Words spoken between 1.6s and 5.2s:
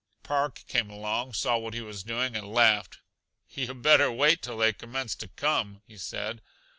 he was doing and laughed. "Yuh better wait till they commence